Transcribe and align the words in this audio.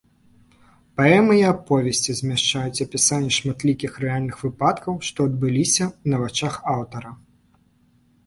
Паэмы 0.99 1.33
і 1.39 1.43
аповесці 1.49 2.13
змяшчаюць 2.19 2.83
апісанне 2.85 3.31
шматлікіх 3.37 3.91
рэальных 4.05 4.35
выпадкаў, 4.45 4.93
што 5.09 5.19
адбыліся 5.33 5.85
на 6.15 6.23
вачах 6.23 6.55
аўтара. 6.77 7.11